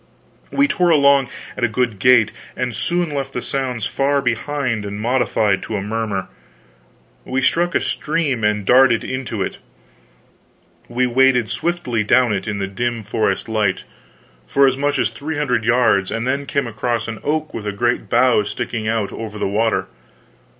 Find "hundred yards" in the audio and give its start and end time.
15.37-16.09